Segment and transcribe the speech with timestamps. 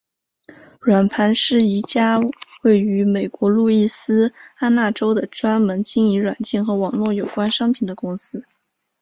[0.79, 2.19] 软盘是一家
[2.63, 8.43] 位于美国路易斯安那州的专门经营软件和网络有关商品的公司。